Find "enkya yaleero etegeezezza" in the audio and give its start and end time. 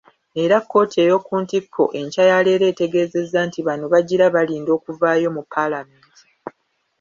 1.99-3.39